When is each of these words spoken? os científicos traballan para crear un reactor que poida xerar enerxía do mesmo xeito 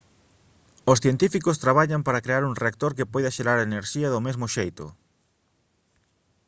os 0.91 1.01
científicos 1.05 1.61
traballan 1.63 2.01
para 2.05 2.23
crear 2.25 2.43
un 2.49 2.57
reactor 2.61 2.91
que 2.97 3.09
poida 3.13 3.35
xerar 3.37 3.57
enerxía 3.59 4.11
do 4.13 4.23
mesmo 4.27 4.45
xeito 4.55 4.85